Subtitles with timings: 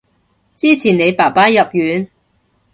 [0.03, 0.07] 之前你
[1.11, 2.09] 爸爸入院